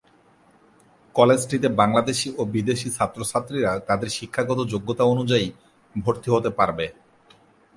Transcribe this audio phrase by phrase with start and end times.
[1.15, 5.47] কলেজটিতে বাংলাদেশি ও বিদেশী ছাত্র-ছাত্রীরা তাদের শিক্ষাগত যোগ্যতা অনুযায়ী
[5.95, 6.85] ভর্তি হতে পারবে।